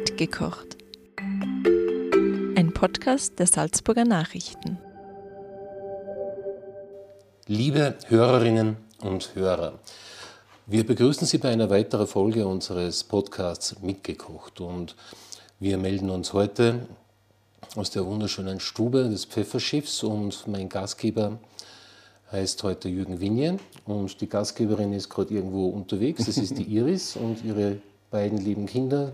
[0.00, 0.78] Mitgekocht.
[2.56, 4.78] Ein Podcast der Salzburger Nachrichten.
[7.46, 9.78] Liebe Hörerinnen und Hörer,
[10.66, 14.96] wir begrüßen Sie bei einer weiteren Folge unseres Podcasts Mitgekocht und
[15.58, 16.86] wir melden uns heute
[17.76, 21.38] aus der wunderschönen Stube des Pfefferschiffs und mein Gastgeber
[22.32, 26.24] heißt heute Jürgen Winje und die Gastgeberin ist gerade irgendwo unterwegs.
[26.24, 27.76] Das ist die Iris und ihre
[28.10, 29.12] beiden lieben Kinder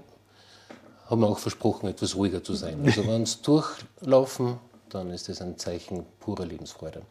[1.06, 2.82] haben auch versprochen, etwas ruhiger zu sein.
[2.84, 7.02] Also wenn sie durchlaufen, dann ist das ein Zeichen purer Lebensfreude.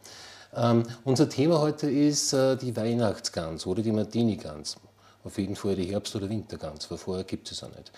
[0.56, 4.78] Ähm, unser Thema heute ist äh, die Weihnachtsgans oder die Martini-Gans.
[5.24, 7.92] Auf jeden Fall die Herbst- oder Wintergans, weil vorher gibt es auch nicht.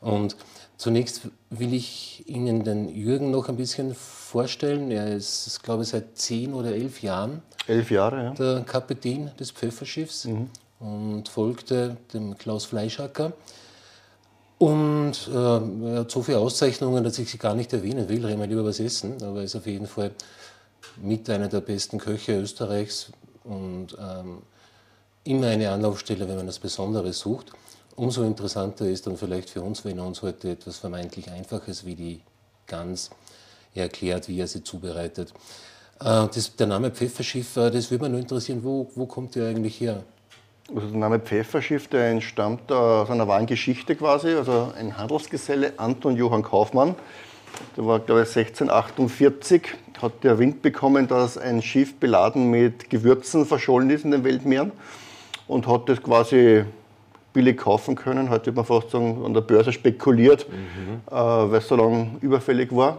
[0.00, 0.36] Und
[0.76, 4.92] zunächst will ich Ihnen den Jürgen noch ein bisschen vorstellen.
[4.92, 8.30] Er ist, glaube ich, seit zehn oder elf Jahren elf Jahre, ja.
[8.30, 10.48] der Kapitän des Pfefferschiffs mhm.
[10.80, 13.32] und folgte dem Klaus Fleischacker.
[14.58, 18.26] Und äh, er hat so viele Auszeichnungen, dass ich sie gar nicht erwähnen will.
[18.26, 19.22] Reden wir lieber was essen.
[19.22, 20.10] Aber er ist auf jeden Fall
[20.96, 23.12] mit einer der besten Köche Österreichs
[23.44, 24.42] und ähm,
[25.24, 27.52] immer eine Anlaufstelle, wenn man das Besondere sucht.
[27.94, 31.94] Umso interessanter ist dann vielleicht für uns, wenn er uns heute etwas vermeintlich Einfaches wie
[31.94, 32.20] die
[32.66, 33.10] Gans
[33.74, 35.32] erklärt, wie er sie zubereitet.
[36.00, 39.48] Äh, das, der Name Pfefferschiff, äh, das würde mich nur interessieren, wo, wo kommt der
[39.48, 40.02] eigentlich her?
[40.74, 44.34] Also der Name Pfefferschiff, der entstammt aus einer wahren Geschichte quasi.
[44.34, 46.94] Also ein Handelsgeselle, Anton Johann Kaufmann,
[47.76, 49.62] der war, glaube ich, 1648,
[50.02, 54.72] hat der Wind bekommen, dass ein Schiff beladen mit Gewürzen verschollen ist in den Weltmeeren
[55.46, 56.64] und hat das quasi
[57.32, 58.28] billig kaufen können.
[58.28, 61.00] Heute würde man fast sagen, an der Börse spekuliert, mhm.
[61.10, 62.98] äh, weil es so lange überfällig war.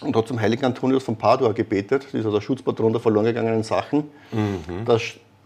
[0.00, 4.10] Und hat zum heiligen Antonius von Padua gebetet, dieser der Schutzpatron der verloren gegangenen Sachen.
[4.32, 4.84] Mhm.
[4.84, 5.02] Das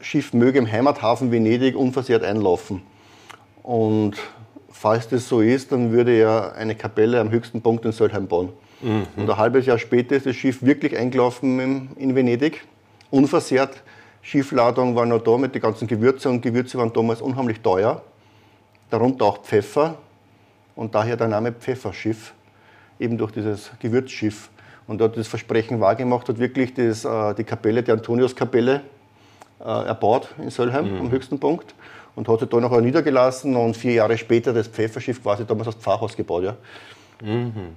[0.06, 2.82] Schiff möge im Heimathafen Venedig unversehrt einlaufen.
[3.64, 4.14] Und
[4.70, 8.50] falls das so ist, dann würde er eine Kapelle am höchsten Punkt in Söldheim bauen.
[8.82, 9.06] Mhm.
[9.16, 12.64] Und ein halbes Jahr später ist das Schiff wirklich eingelaufen in Venedig,
[13.10, 13.82] unversehrt.
[14.22, 18.02] Schiffladung war noch da mit den ganzen Gewürzen und Gewürze waren damals unheimlich teuer.
[18.90, 19.96] Darunter auch Pfeffer
[20.76, 22.32] und daher der Name Pfefferschiff,
[23.00, 24.50] eben durch dieses Gewürzschiff.
[24.86, 28.82] Und dort das Versprechen wahrgemacht, hat wirklich das, äh, die Kapelle, die Antoniuskapelle,
[29.58, 31.00] erbaut in Söllheim mhm.
[31.00, 31.74] am höchsten Punkt
[32.14, 35.76] und hat sich da noch niedergelassen und vier Jahre später das Pfefferschiff quasi damals als
[35.76, 36.44] Pfarrhaus gebaut.
[36.44, 36.56] Ja.
[37.22, 37.76] Mhm.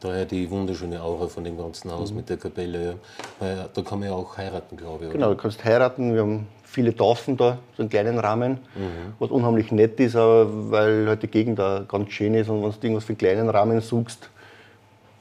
[0.00, 2.18] Daher die wunderschöne Aura von dem ganzen Haus mhm.
[2.18, 2.96] mit der Kapelle.
[3.40, 5.10] Da kann man ja auch heiraten, glaube ich.
[5.12, 6.12] Genau, du kannst heiraten.
[6.12, 9.14] Wir haben viele Taufen da, so einen kleinen Rahmen, mhm.
[9.18, 12.76] was unheimlich nett ist, weil halt die Gegend da ganz schön ist und wenn du
[12.82, 14.28] irgendwas für einen kleinen Rahmen suchst,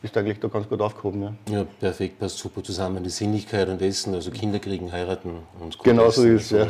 [0.03, 1.40] bist du eigentlich da ganz gut aufgehoben.
[1.47, 3.02] Ja, ja perfekt, passt super zusammen.
[3.06, 5.31] Die Sinnlichkeit und Essen, also Kinder kriegen, heiraten
[5.62, 6.68] und Genau so ist es, ja.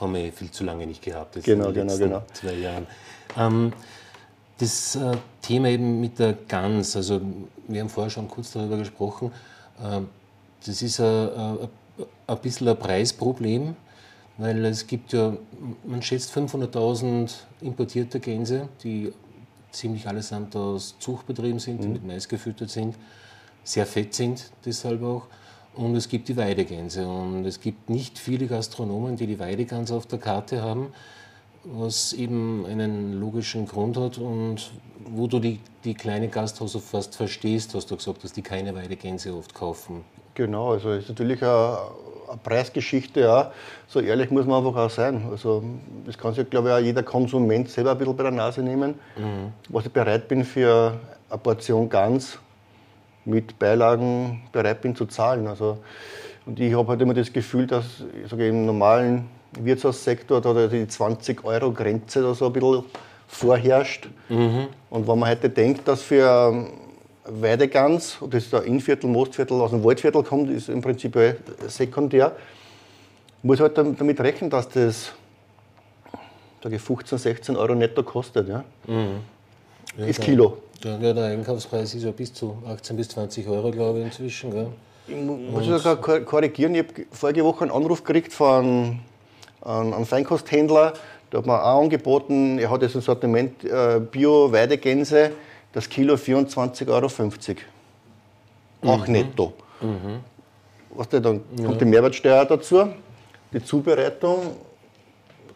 [0.00, 1.36] Haben wir viel zu lange nicht gehabt.
[1.36, 2.22] Das genau, genau, genau.
[2.32, 2.88] Zwei Jahren.
[3.36, 3.72] Ähm,
[4.58, 7.20] das äh, Thema eben mit der Gans, also
[7.68, 9.30] wir haben vorher schon kurz darüber gesprochen,
[9.80, 10.00] äh,
[10.66, 11.68] das ist ein
[12.42, 13.76] bisschen ein Preisproblem,
[14.36, 15.36] weil es gibt ja,
[15.84, 19.12] man schätzt 500.000 importierte Gänse, die
[19.70, 21.94] ziemlich allesamt aus Zuchtbetrieben sind, die mhm.
[21.94, 22.96] mit Mais gefüttert sind,
[23.64, 25.26] sehr fett sind deshalb auch.
[25.74, 27.06] Und es gibt die Weidegänse.
[27.06, 30.92] Und es gibt nicht viele Gastronomen, die die Weidegans auf der Karte haben
[31.64, 34.70] was eben einen logischen Grund hat und
[35.04, 39.34] wo du die, die kleine Gasthäuser fast verstehst, hast du gesagt, dass die keine Weidegänse
[39.34, 40.04] oft kaufen.
[40.34, 41.78] Genau, also ist natürlich eine
[42.42, 43.52] Preisgeschichte, ja.
[43.86, 45.22] So ehrlich muss man einfach auch sein.
[45.30, 45.62] Also
[46.06, 48.94] das kann sich, glaube ich, auch jeder Konsument selber ein bisschen bei der Nase nehmen,
[49.16, 49.52] mhm.
[49.68, 50.94] was ich bereit bin für
[51.30, 52.38] eine Portion Gans
[53.24, 55.46] mit Beilagen bereit bin zu zahlen.
[55.46, 55.78] Also,
[56.46, 57.84] und ich habe halt immer das Gefühl, dass
[58.28, 62.84] sage, im normalen Wirtschaftssektor da die 20-Euro-Grenze da so ein bisschen
[63.26, 64.08] vorherrscht.
[64.28, 64.68] Mhm.
[64.90, 66.66] Und wenn man heute denkt, dass für
[67.28, 71.16] Weidegans, das ist der Innviertel, Mostviertel, aus dem Waldviertel kommt, ist im Prinzip
[71.66, 72.32] sekundär,
[73.42, 75.12] muss halt damit rechnen, dass das
[76.62, 78.48] sage ich, 15, 16 Euro netto kostet.
[78.48, 78.64] Ja?
[78.86, 79.20] Mhm.
[79.96, 80.58] Ja, ist Kilo.
[80.82, 84.50] Der, der, Einkaufspreis ist ja bis zu 18 bis 20 Euro, glaube ich, inzwischen.
[84.50, 84.68] Gell?
[85.08, 89.00] Ich muss sogar korrigieren, ich habe vorige Woche einen Anruf gekriegt von
[89.62, 90.92] einen Feinkosthändler.
[91.30, 95.32] Da hat man auch angeboten, er hat jetzt ein Sortiment äh, Bio-Weidegänse,
[95.72, 97.06] das Kilo 24,50 Euro.
[98.82, 99.12] Auch mhm.
[99.12, 99.52] netto.
[99.80, 100.20] Mhm.
[100.90, 101.78] Was denn, dann kommt ja.
[101.78, 102.88] die Mehrwertsteuer dazu,
[103.52, 104.56] die Zubereitung.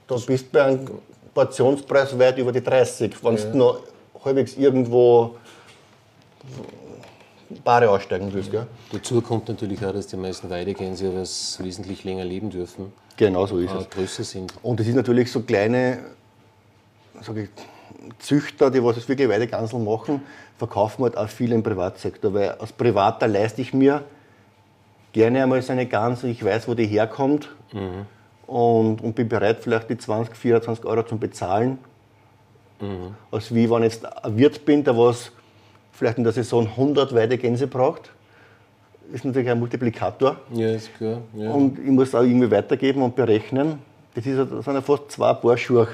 [0.07, 0.91] Da bist du bei einem
[1.33, 3.45] Portionspreis weit über die 30, wenn ja.
[3.45, 3.81] du noch
[4.25, 5.37] halbwegs irgendwo
[7.65, 8.51] Bare aussteigen willst.
[8.51, 8.67] Gell?
[8.91, 12.93] Dazu kommt natürlich auch, dass die meisten Weidegänse was wesentlich länger leben dürfen.
[13.17, 13.91] Genau so ist äh, es.
[13.91, 14.55] Größer sind.
[14.63, 15.99] Und es ist natürlich so kleine,
[17.21, 17.51] sage ich,
[18.19, 20.23] Züchter, die was jetzt wirklich Weideganseln machen,
[20.59, 24.03] verkaufen halt auch viel im Privatsektor, weil als Privater leiste ich mir
[25.13, 28.07] gerne einmal seine Gans, ich weiß, wo die herkommt mhm.
[28.47, 31.79] und, und bin bereit, vielleicht die 20, 24 Euro zu bezahlen.
[32.81, 33.15] Mhm.
[33.31, 35.33] Als wie wenn ich jetzt ein Wirt bin, der was
[35.93, 38.11] vielleicht in der Saison 100 Weidegänse braucht
[39.13, 40.37] ist natürlich ein Multiplikator.
[40.53, 41.19] Ja, ist klar.
[41.37, 41.51] Ja.
[41.51, 43.79] Und ich muss auch irgendwie weitergeben und berechnen.
[44.15, 45.89] Das, ist, das sind ja fast zwei Paar Schuhe.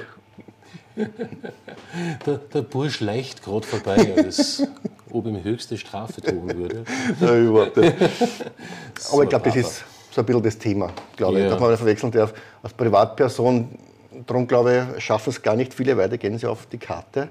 [2.25, 4.63] Der, der Bursch leicht gerade vorbei, als
[5.11, 6.83] ob ihm höchste Strafe drohen würde.
[7.19, 7.95] Ja, überhaupt nicht.
[9.11, 11.45] Aber ich glaube, das ist so ein bisschen das Thema, glaube ja.
[11.45, 12.33] ich, dass man das verwechseln darf.
[12.61, 13.69] Als Privatperson,
[14.27, 17.29] darum glaube ich, schaffen es gar nicht viele Weitergänse auf die Karte.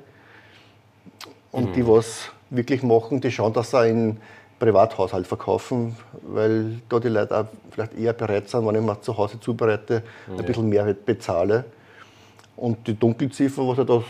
[1.52, 1.72] Und mhm.
[1.74, 4.16] die, was wirklich machen, die schauen, dass sie in
[4.58, 9.16] Privathaushalt verkaufen, weil da die Leute auch vielleicht eher bereit sind, wenn ich mir zu
[9.16, 11.64] Hause zubereite, ein bisschen mehr bezahle.
[12.58, 14.04] Und die Dunkelziffer, was halt aus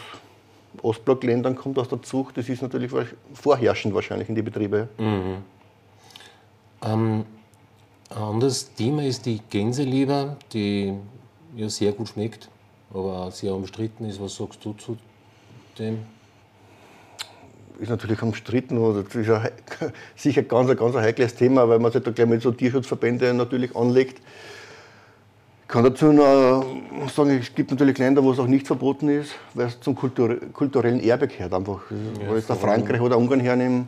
[0.83, 2.91] Ostblockländern kommt, aus der Zucht, das ist natürlich
[3.35, 4.89] vorherrschend wahrscheinlich in die Betriebe.
[4.99, 5.37] Mhm.
[6.83, 7.25] Ähm,
[8.11, 10.95] ein anderes Thema ist die Gänseleber, die
[11.57, 12.49] ja sehr gut schmeckt,
[12.93, 14.21] aber sehr umstritten ist.
[14.21, 14.97] Was sagst du zu
[15.79, 15.99] dem?
[17.79, 19.43] ist natürlich umstritten und das ist ja
[20.17, 23.77] sicher ganz, ganz ein heikles Thema, weil man sich da gleich mit so Tierschutzverbände natürlich
[23.77, 24.21] anlegt.
[25.69, 26.65] Ich kann dazu noch
[27.15, 30.37] sagen, es gibt natürlich Länder, wo es auch nicht verboten ist, weil es zum Kultur
[30.55, 31.81] kulturellen Erbe gehört einfach.
[31.91, 33.85] Ja, ich da Frankreich oder Ungarn hernehme.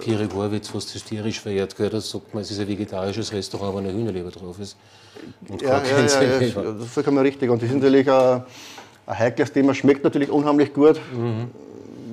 [0.00, 1.90] Pire wird fast hysterisch verehrt, gell?
[1.90, 4.76] da sagt man, es ist ein vegetarisches Restaurant, wo eine Hühnerleber drauf ist.
[5.48, 7.50] Und ja, ja, ja, ja, das ist vollkommen richtig.
[7.50, 8.42] Und das ist natürlich ein,
[9.06, 11.00] ein heikles Thema, schmeckt natürlich unheimlich gut.
[11.12, 11.48] Mhm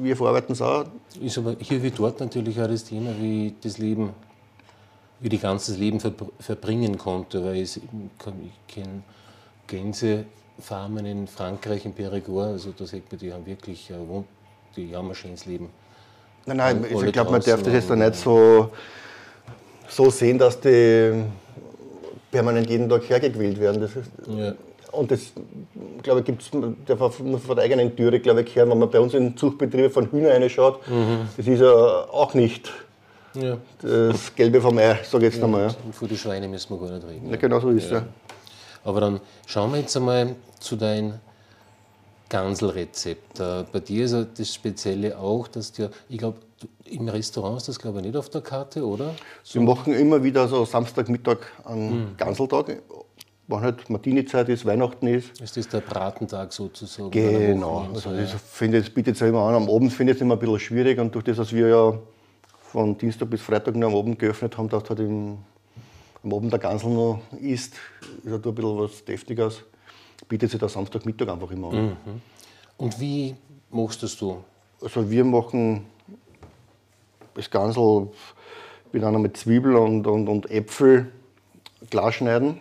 [0.02, 0.86] wir verarbeiten es auch.
[1.22, 4.10] Ist aber hier wie dort natürlich auch das Thema, wie das Leben,
[5.20, 6.00] wie die ganze Leben
[6.40, 9.04] verbringen konnte, weil ich, ich kenne
[9.68, 13.96] Gänsefarmen in Frankreich, in Périgord, also da sieht man, die haben wirklich, äh,
[14.76, 15.70] die haben ein schönes Leben.
[16.46, 18.70] Nein, nein, ich glaube, man darf das jetzt da nicht so,
[19.88, 21.24] so sehen, dass die
[22.30, 23.82] permanent jeden Tag hergequält werden.
[23.82, 24.54] Das ist, ja.
[24.92, 25.34] Und das,
[26.04, 29.00] glaube ich, gibt's, der muss von der eigenen Türe, glaube ich, hören, wenn man bei
[29.00, 30.88] uns in Zuchtbetriebe von Hühner reinschaut.
[30.88, 31.28] Mhm.
[31.36, 32.72] Das ist ja auch nicht
[33.36, 33.58] ja.
[33.82, 35.68] das Gelbe vom Ei, sage ich jetzt ja, einmal.
[35.68, 35.76] Ja.
[35.84, 37.30] Und für die Schweine müssen wir gar nicht reden.
[37.30, 37.92] Ja, genau so ist es.
[37.92, 38.06] Ja.
[38.84, 41.16] Aber dann schauen wir jetzt einmal zu deinem
[42.30, 43.40] Ganselrezept.
[43.40, 46.40] Äh, bei dir ist ja das Spezielle auch, dass du, ich glaube,
[46.86, 49.14] im Restaurant ist das glaube ich nicht auf der Karte, oder?
[49.44, 49.60] So.
[49.60, 52.18] Wir machen immer wieder so Samstagmittag einen mhm.
[52.18, 52.82] Ganseltag
[53.48, 55.40] wann halt Martini-Zeit ist, Weihnachten ist.
[55.40, 57.12] Ist das der Bratentag sozusagen?
[57.12, 57.88] Genau.
[57.94, 59.56] Also ich finde, das bietet sich immer an.
[59.56, 62.00] Am Abend finde ich es immer ein bisschen schwierig und durch das, dass wir ja
[62.76, 65.38] von Dienstag bis Freitag nur am Abend geöffnet haben, dass halt im,
[66.26, 67.76] am Abend der Gansel noch isst,
[68.22, 69.64] ist halt ein bisschen was Deftiges.
[70.28, 71.86] Bietet sich der Samstagmittag einfach immer an.
[71.86, 72.22] Mhm.
[72.76, 73.34] Und wie
[73.72, 74.44] machst das du?
[74.82, 75.86] Also wir machen
[77.34, 78.10] das Gansel
[78.92, 81.14] mit einer mit Zwiebel und, und, und Äpfel
[81.90, 82.60] klar schneiden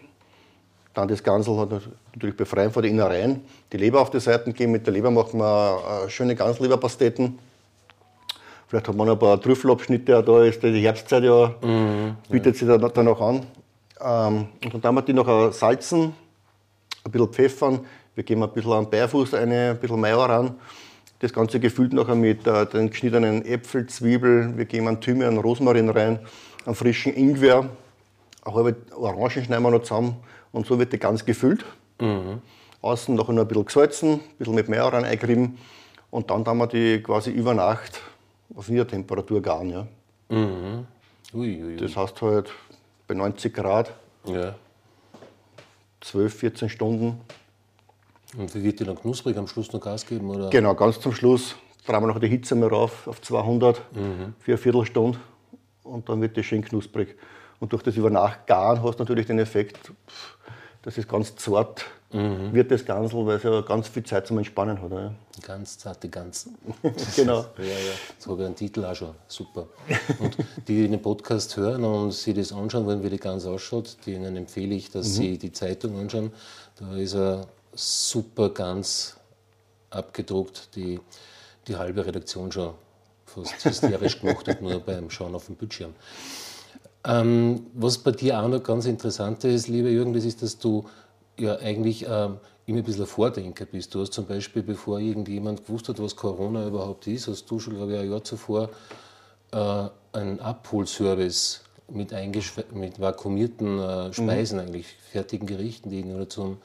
[0.95, 1.71] dann das Ganze hat
[2.15, 3.41] natürlich befreien von den Innereien.
[3.73, 4.71] Die Leber auf die Seiten geben.
[4.71, 7.37] Mit der Leber machen wir äh, schöne Ganzleberpasteten.
[8.67, 10.23] Vielleicht hat man noch ein paar Trüffelabschnitte.
[10.23, 12.79] Da ist die Herbstzeit ja, mhm, bietet ja.
[12.79, 13.47] sich dann, noch an.
[14.01, 16.15] Ähm, und dann haben wir die noch salzen,
[17.05, 17.81] ein bisschen pfeffern.
[18.15, 20.55] Wir geben ein bisschen an Beifuß rein, ein bisschen Mayo ran.
[21.19, 24.59] Das Ganze gefüllt nachher mit äh, den geschnittenen Äpfel, Zwiebeln.
[24.59, 26.19] Wir geben einen Thymian, Rosmarin rein,
[26.67, 27.69] einen frischen Ingwer.
[28.45, 30.17] Eine halbe Orangen schneiden wir noch zusammen
[30.53, 31.65] und so wird die ganz gefüllt.
[32.01, 32.43] Mhm.
[32.83, 35.59] Außen noch ein bisschen gesalzen, ein bisschen mit Mehl rein eingerieben.
[36.11, 38.01] Und dann haben wir die quasi über Nacht
[38.55, 39.71] auf Niedertemperatur garen.
[39.71, 39.87] Ja.
[40.29, 40.87] Mhm.
[41.33, 41.77] Ui, ui, ui.
[41.77, 42.51] Das heißt halt
[43.07, 43.93] bei 90 Grad.
[44.25, 44.55] Ja.
[46.01, 47.21] 12, 14 Stunden.
[48.37, 50.29] Und wie wird die dann knusprig am Schluss noch Gas geben?
[50.31, 50.51] Oder?
[50.51, 54.35] Genau, ganz zum Schluss drehen wir noch die Hitze mehr rauf auf 200 mhm.
[54.39, 55.19] für eine Viertelstunde
[55.83, 57.17] und dann wird die schön knusprig.
[57.61, 59.93] Und durch das Übernachgaren hast du natürlich den Effekt,
[60.85, 62.53] das ist ganz zart mhm.
[62.53, 64.91] wird, das Gansel, weil es ja ganz viel Zeit zum Entspannen hat.
[64.91, 65.15] Ja.
[65.43, 66.51] Ganz zarte Gans.
[67.17, 67.41] genau.
[67.59, 67.73] ja, ja.
[68.11, 69.15] Jetzt habe ich einen Titel auch schon.
[69.27, 69.67] Super.
[70.21, 70.37] Und
[70.69, 74.75] die den Podcast hören und sich das anschauen wollen, wie die Gans ausschaut, denen empfehle
[74.75, 75.13] ich, dass mhm.
[75.13, 76.33] sie die Zeitung anschauen.
[76.79, 79.17] Da ist eine super Gans
[79.89, 81.01] abgedruckt, die
[81.67, 82.75] die halbe Redaktion schon
[83.25, 85.95] fast hysterisch gemacht hat, nur beim Schauen auf dem Bildschirm.
[87.07, 90.85] Ähm, was bei dir auch noch ganz interessant ist, lieber Jürgen, das ist, dass du
[91.39, 93.95] ja eigentlich ähm, immer ein bisschen ein Vordenker bist.
[93.95, 97.77] Du hast zum Beispiel, bevor irgendjemand gewusst hat, was Corona überhaupt ist, hast du schon,
[97.77, 98.71] glaube ich, ein Jahr zuvor
[99.53, 102.13] äh, einen Abholservice mit,
[102.73, 104.67] mit vakuumierten äh, Speisen, mhm.
[104.67, 106.59] eigentlich fertigen Gerichten, die nur zum,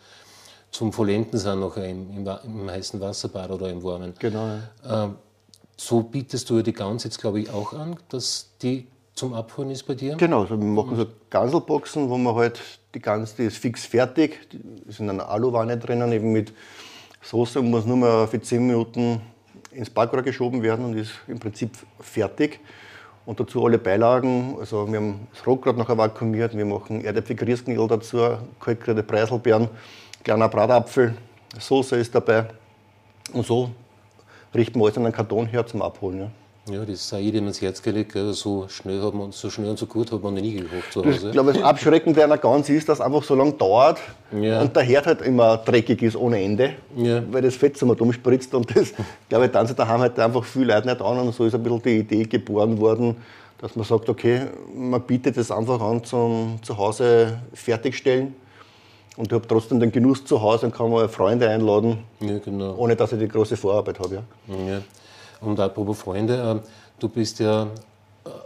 [0.72, 4.13] zum Vollenden sind, noch im, im, im, heißen Wasserbad oder im warmen.
[4.19, 4.60] Genau.
[4.84, 5.05] Ja.
[5.05, 5.15] Ähm,
[5.75, 8.88] so bietest du ja die Gans jetzt, glaube ich, auch an, dass die
[9.19, 10.15] zum Abholen ist bei dir?
[10.15, 12.61] Genau, also wir machen so Ganselboxen, wo man halt
[12.95, 16.53] die Gans, die ist fix fertig, die ist in einer Aluwanne drinnen, eben mit
[17.21, 19.21] Soße und muss nur mal für 10 Minuten
[19.71, 22.59] ins Backrohr geschoben werden und ist im Prinzip fertig.
[23.25, 27.88] Und dazu alle Beilagen, also wir haben das Rotkraut nachher vakuumiert, wir machen Erdäpfel Grießknödel
[27.88, 29.67] dazu, kalkrierte Preiselbeeren,
[30.23, 31.15] kleiner Bratapfel,
[31.59, 32.45] Soße ist dabei.
[33.33, 33.69] Und so
[34.55, 36.19] richten wir alles in einen Karton her zum Abholen.
[36.19, 36.31] Ja.
[36.71, 38.15] Ja, das ist auch jedem ins Herz gelegt.
[38.31, 41.27] So schnell, hat man, so schnell und so gut hat man nie gekocht zu Hause.
[41.27, 43.99] Ich glaube, das Abschreckende einer Gans ist, dass es einfach so lange dauert
[44.31, 44.61] ja.
[44.61, 47.23] und der Herd halt immer dreckig ist ohne Ende, ja.
[47.31, 48.53] weil das Fett so mal dumm spritzt.
[48.53, 48.93] Und das,
[49.29, 51.19] glaube ich, dann sie daheim halt einfach viele Leute nicht an.
[51.19, 53.17] Und so ist ein bisschen die Idee geboren worden,
[53.57, 54.41] dass man sagt, okay,
[54.73, 58.35] man bietet das einfach an zum zu Hause fertigstellen.
[59.17, 62.75] Und ich habe trotzdem den Genuss zu Hause und kann mal Freunde einladen, ja, genau.
[62.77, 64.23] ohne dass ich die große Vorarbeit habe.
[64.47, 64.55] Ja.
[64.55, 64.81] ja.
[65.41, 66.60] Und apropos Freunde, ähm,
[67.00, 67.67] du bist ja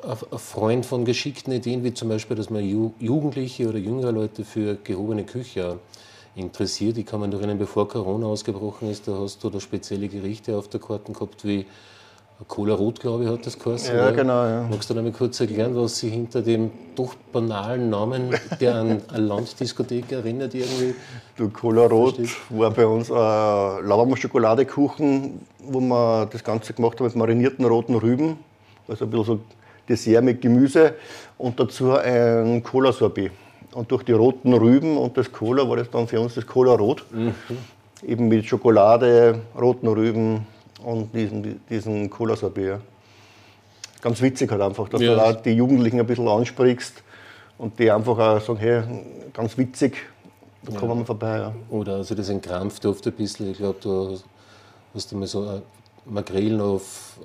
[0.04, 2.64] ein Freund von geschickten Ideen, wie zum Beispiel, dass man
[3.00, 5.80] Jugendliche oder jüngere Leute für gehobene Küche
[6.36, 6.98] interessiert.
[6.98, 10.58] Ich kann mich noch erinnern, bevor Corona ausgebrochen ist, da hast du da spezielle Gerichte
[10.58, 11.66] auf der Karte gehabt, wie
[12.48, 13.96] Cola Rot, glaube ich, hat das geheißen.
[13.96, 14.46] Ja, genau.
[14.46, 14.68] Ja.
[14.70, 19.26] Magst du mal kurz erklären, was sich hinter dem doch banalen Namen, der an eine
[19.26, 20.96] Landdiskothek erinnert, irgendwie?
[21.36, 22.20] Du, Cola Rot
[22.50, 28.38] war bei uns ein Lauermann-Schokoladekuchen, wo wir das Ganze gemacht haben mit marinierten roten Rüben.
[28.88, 29.40] Also ein bisschen so
[29.90, 30.94] Dessert mit Gemüse
[31.40, 33.32] und dazu ein Cola-Sorbet.
[33.74, 36.74] Und durch die roten Rüben und das Cola war das dann für uns das Cola
[36.74, 37.04] Rot.
[37.12, 37.34] Mhm.
[38.08, 40.46] Eben mit Schokolade, roten Rüben,
[40.84, 42.80] und diesen, diesen Cola-Sorbet.
[44.02, 45.16] Ganz witzig halt einfach, dass ja.
[45.16, 47.04] du auch die Jugendlichen ein bisschen ansprichst
[47.58, 48.84] und die einfach auch sagen, hey,
[49.32, 49.98] ganz witzig,
[50.64, 50.80] da ja.
[50.80, 51.38] kommen wir vorbei.
[51.38, 51.54] Ja.
[51.70, 53.52] Oder also das entkrampft oft ein bisschen.
[53.52, 54.20] Ich glaube, du
[54.94, 55.62] hast einmal so
[56.06, 57.18] Makrelen auf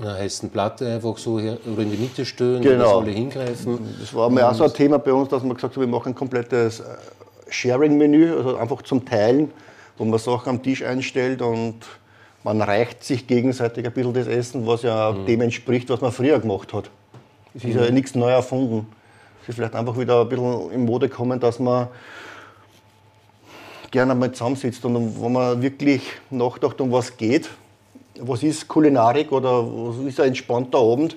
[0.00, 2.84] einer heißen Platte einfach so her, oder in die Mitte stellen, genau.
[2.84, 3.78] dass alle hingreifen.
[3.98, 6.10] Das war mir auch so ein Thema bei uns, dass wir gesagt haben, wir machen
[6.10, 6.84] ein komplettes äh,
[7.48, 9.50] Sharing-Menü, also einfach zum Teilen,
[9.98, 11.80] wo man Sachen am Tisch einstellt und
[12.42, 15.26] man reicht sich gegenseitig ein bisschen das Essen, was ja mhm.
[15.26, 16.90] dem entspricht, was man früher gemacht hat.
[17.54, 17.82] Es ist mhm.
[17.82, 18.86] ja nichts neu erfunden.
[19.42, 21.88] Es ist vielleicht einfach wieder ein bisschen in Mode kommen, dass man
[23.90, 27.50] gerne mal zusammensitzt und wo man wirklich nachdenkt, um was geht.
[28.18, 31.16] Was ist Kulinarik oder was ist ein entspannter Abend?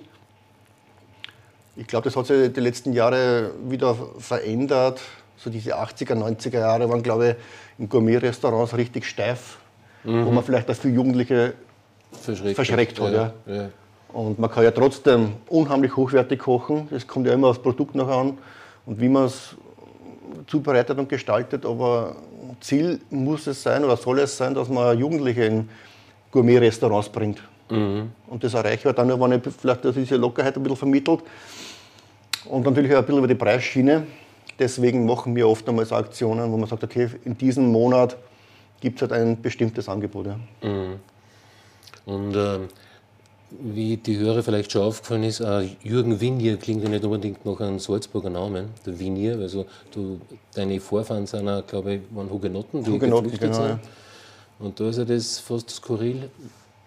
[1.76, 5.02] Ich glaube, das hat sich die letzten Jahre wieder verändert.
[5.38, 7.36] So diese 80er, 90er Jahre waren, glaube ich,
[7.80, 9.58] in Gourmet-Restaurants richtig steif
[10.04, 10.26] mhm.
[10.26, 11.54] wo man vielleicht auch viele Jugendliche
[12.12, 13.14] verschreckt, verschreckt hat.
[13.14, 13.34] Ja.
[13.48, 13.70] ja.
[14.14, 16.88] Und man kann ja trotzdem unheimlich hochwertig kochen.
[16.92, 18.38] Das kommt ja immer aufs Produkt noch an
[18.86, 19.56] und wie man es
[20.48, 21.66] zubereitet und gestaltet.
[21.66, 22.16] Aber
[22.60, 25.70] Ziel muss es sein oder soll es sein, dass man Jugendliche in
[26.32, 27.42] Gourmet-Restaurants bringt.
[27.70, 28.12] Mhm.
[28.28, 31.22] Und das erreiche ich dann nur, wenn ich vielleicht diese Lockerheit ein bisschen vermittelt.
[32.46, 34.06] Und natürlich auch ein bisschen über die Preisschiene.
[34.60, 38.16] Deswegen machen wir oft einmal so Aktionen, wo man sagt, okay, in diesem Monat
[38.84, 40.26] gibt es halt ein bestimmtes Angebot.
[40.26, 40.40] Ja.
[40.62, 41.00] Mhm.
[42.06, 42.60] Und äh,
[43.62, 47.62] wie die Hörer vielleicht schon aufgefallen ist, äh, Jürgen Winier klingt ja nicht unbedingt nach
[47.62, 49.40] einem Salzburger Namen, der Winier.
[49.40, 50.20] Also du,
[50.54, 53.68] deine Vorfahren sind auch, glaube ich, waren Hugenotten, die Hugenotten, genau, sind.
[53.68, 53.80] Ja.
[54.60, 56.30] Und da ist ja das fast skurril.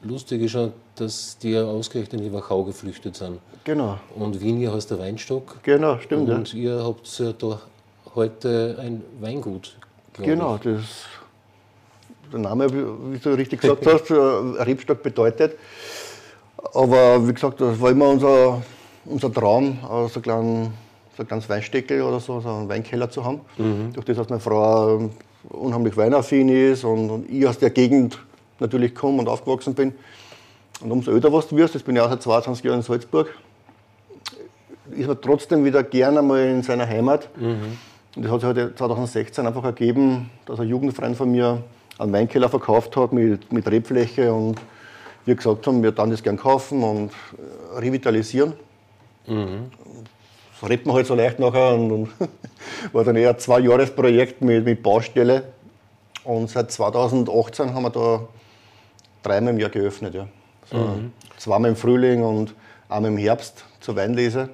[0.03, 3.39] Lustig ist schon, dass die ja ausgerechnet in die Wachau geflüchtet sind.
[3.65, 3.99] Genau.
[4.15, 5.63] Und Winier heißt der Weinstock.
[5.63, 6.29] Genau, stimmt.
[6.29, 6.61] Und ja.
[6.61, 7.59] ihr habt ja da
[8.15, 9.79] heute ein Weingut.
[10.19, 10.63] Genau, ich.
[10.63, 11.07] das
[12.33, 15.57] der Name, wie du richtig gesagt hast, Rebstock bedeutet.
[16.75, 18.63] Aber wie gesagt, das war immer unser,
[19.05, 19.79] unser Traum,
[20.13, 20.73] so, kleinen,
[21.17, 23.41] so ein kleines Weinsteckel oder so, so einen Weinkeller zu haben.
[23.57, 23.93] Mhm.
[23.93, 25.11] Durch das, dass meine Frau
[25.49, 28.19] unheimlich weinaffin ist und, und ich aus der Gegend
[28.59, 29.95] natürlich komme und aufgewachsen bin.
[30.81, 33.29] Und umso älter was du wirst, jetzt bin ich auch seit 22 Jahren in Salzburg,
[34.95, 37.29] ist man trotzdem wieder gerne mal in seiner Heimat.
[37.37, 37.79] Mhm.
[38.15, 41.63] Und das hat sich halt 2016 einfach ergeben, dass ein Jugendfreund von mir
[41.99, 44.61] einen Weinkeller verkauft hat mit, mit Rebfläche und
[45.25, 48.53] wir gesagt haben, wir dann das gern kaufen und äh, revitalisieren.
[49.27, 49.71] Mhm.
[50.61, 52.09] Das redet man halt so leicht nachher und, und
[52.93, 55.53] war dann eher ein Zwei-Jahres-Projekt mit, mit Baustelle.
[56.25, 58.29] Und seit 2018 haben wir da
[59.23, 60.15] dreimal im Jahr geöffnet.
[60.15, 60.29] Ja.
[60.71, 61.13] So mhm.
[61.37, 62.55] Zweimal im Frühling und
[62.89, 64.49] einmal im Herbst zur Weinlese,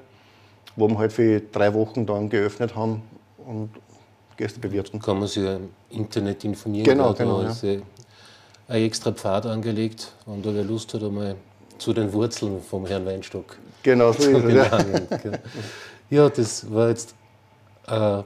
[0.77, 3.03] wo wir halt für drei Wochen dann geöffnet haben
[3.39, 3.71] und
[4.37, 5.01] Gäste bewirten.
[5.01, 6.85] Kann man sich im Internet informieren.
[6.85, 7.43] Genau, genau.
[7.43, 7.51] Ja.
[7.51, 7.83] Ist ein
[8.69, 11.37] extra Pfad angelegt, wenn da wer Lust hat, einmal
[11.79, 13.59] zu den Wurzeln vom Herrn Weinstock.
[13.83, 14.55] Genau, so ist es.
[14.55, 14.79] Ja.
[16.11, 17.15] ja, das war jetzt
[17.87, 18.25] eine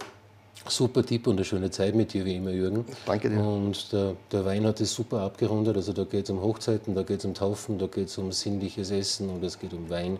[0.69, 2.85] Super Tipp und eine schöne Zeit mit dir, wie immer, Jürgen.
[3.07, 3.39] Danke dir.
[3.39, 5.77] Und der, der Wein hat es super abgerundet.
[5.77, 8.33] Also da geht es um Hochzeiten, da geht es um Taufen, da geht es um
[8.33, 10.19] sinnliches Essen und es geht um Wein.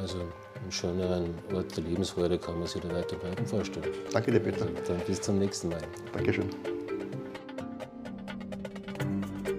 [0.00, 3.86] Also einen schöneren Ort der Lebensfreude kann man sich da weiter bleiben vorstellen.
[4.12, 4.66] Danke dir, Peter.
[4.66, 5.82] Dann bis zum nächsten Mal.
[6.12, 6.48] Dankeschön.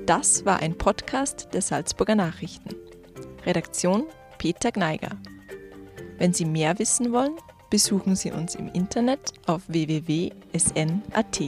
[0.06, 2.76] Das war ein Podcast der Salzburger Nachrichten.
[3.46, 4.06] Redaktion
[4.38, 5.12] Peter Gneiger.
[6.18, 7.38] Wenn Sie mehr wissen wollen,
[7.70, 11.42] besuchen Sie uns im Internet auf www.sn.at.